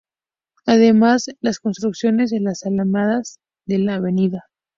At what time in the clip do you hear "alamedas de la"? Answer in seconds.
2.65-3.97